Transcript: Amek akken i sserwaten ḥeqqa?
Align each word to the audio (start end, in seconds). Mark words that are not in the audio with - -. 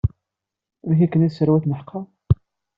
Amek 0.83 0.99
akken 1.05 1.25
i 1.27 1.29
sserwaten 1.31 1.77
ḥeqqa? 1.79 2.01